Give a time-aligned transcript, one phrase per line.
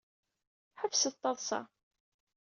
[0.79, 1.61] Ḥebset taḍṣa.